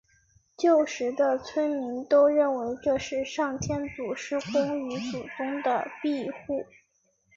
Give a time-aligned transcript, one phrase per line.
[0.57, 6.65] 旧时的村民都认为这是上天祖师公与祖宗的庇护。